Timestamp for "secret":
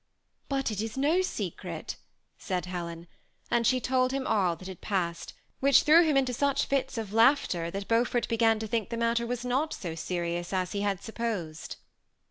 1.21-1.95